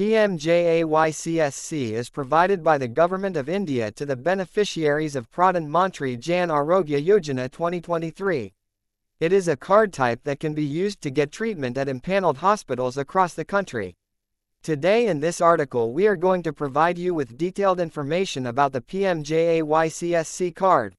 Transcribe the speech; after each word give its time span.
PMJAYCSC 0.00 1.92
is 1.92 2.08
provided 2.08 2.64
by 2.64 2.78
the 2.78 2.88
Government 2.88 3.36
of 3.36 3.50
India 3.50 3.90
to 3.90 4.06
the 4.06 4.16
beneficiaries 4.16 5.14
of 5.14 5.30
Pradhan 5.30 5.68
Mantri 5.68 6.18
Jan 6.18 6.48
Arogya 6.48 7.04
Yojana 7.06 7.50
2023. 7.50 8.54
It 9.20 9.30
is 9.30 9.46
a 9.46 9.58
card 9.58 9.92
type 9.92 10.24
that 10.24 10.40
can 10.40 10.54
be 10.54 10.64
used 10.64 11.02
to 11.02 11.10
get 11.10 11.30
treatment 11.30 11.76
at 11.76 11.86
impaneled 11.86 12.38
hospitals 12.38 12.96
across 12.96 13.34
the 13.34 13.44
country. 13.44 13.98
Today 14.62 15.06
in 15.06 15.20
this 15.20 15.38
article 15.38 15.92
we 15.92 16.06
are 16.06 16.16
going 16.16 16.42
to 16.44 16.52
provide 16.54 16.96
you 16.96 17.12
with 17.12 17.36
detailed 17.36 17.78
information 17.78 18.46
about 18.46 18.72
the 18.72 18.80
PMJAYCSC 18.80 20.54
card. 20.56 20.96